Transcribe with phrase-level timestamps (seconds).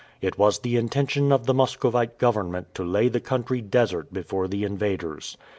[0.19, 4.63] It was the intention of the Muscovite government to lay the country desert before the
[4.63, 5.37] invaders.